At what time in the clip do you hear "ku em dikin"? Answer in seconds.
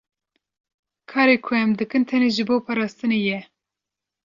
1.45-2.03